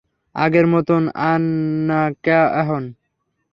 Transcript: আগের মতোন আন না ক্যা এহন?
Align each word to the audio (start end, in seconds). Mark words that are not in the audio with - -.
আগের 0.35 0.65
মতোন 0.67 1.03
আন 1.31 1.43
না 1.87 2.01
ক্যা 2.23 2.41
এহন? 2.61 2.83